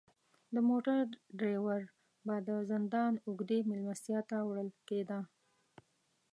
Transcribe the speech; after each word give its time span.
د 0.53 0.55
موټر 0.69 0.99
دریور 1.39 1.81
به 2.25 2.35
د 2.47 2.49
زندان 2.71 3.13
اوږدې 3.25 3.59
میلمستیا 3.69 4.19
ته 4.29 4.37
وړل 4.47 4.69
کیده. 4.87 5.19